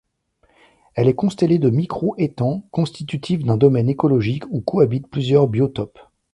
Elle 0.95 1.07
est 1.07 1.13
constellée 1.13 1.59
de 1.59 1.69
micro-étangs, 1.69 2.63
constitutifs 2.71 3.43
d'un 3.43 3.55
domaine 3.55 3.87
écologique 3.87 4.45
où 4.49 4.59
cohabitent 4.59 5.07
plusieurs 5.11 5.47
biotopes. 5.47 5.99